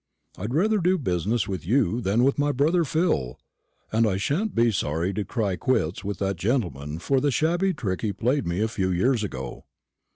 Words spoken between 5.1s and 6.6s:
to cry quits with that